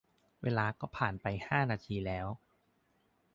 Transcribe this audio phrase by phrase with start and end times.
[0.43, 2.27] เวลาก็ผ่านไปห้านาทีแล้ว